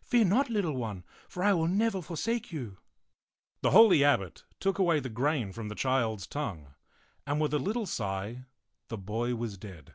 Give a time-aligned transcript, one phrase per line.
[0.00, 2.78] Fear not, little one, for I will never forsake you.*"
[3.60, 6.72] The holy abbot took away the grain from the child's tongue,
[7.26, 8.46] and with a little sigh
[8.88, 9.92] the boy was dead.